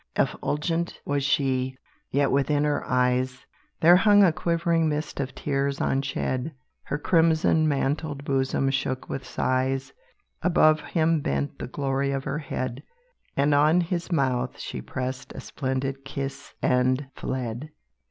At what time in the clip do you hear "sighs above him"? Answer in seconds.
9.23-11.19